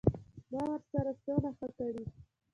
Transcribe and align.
ما 0.51 0.61
ورسره 0.69 1.11
څونه 1.23 1.49
ښه 1.57 1.67
کړي. 1.77 2.03